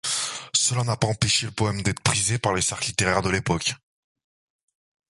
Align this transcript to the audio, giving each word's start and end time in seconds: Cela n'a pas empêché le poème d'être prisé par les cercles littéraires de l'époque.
Cela 0.55 0.83
n'a 0.83 0.97
pas 0.97 1.05
empêché 1.05 1.45
le 1.45 1.51
poème 1.51 1.83
d'être 1.83 1.99
prisé 2.01 2.39
par 2.39 2.55
les 2.55 2.63
cercles 2.63 2.87
littéraires 2.87 3.21
de 3.21 3.29
l'époque. 3.29 3.75